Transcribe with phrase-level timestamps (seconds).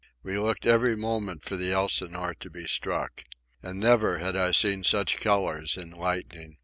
[0.23, 3.23] We looked every moment for the Elsinore to be struck.
[3.61, 6.57] And never had I seen such colours in lightning.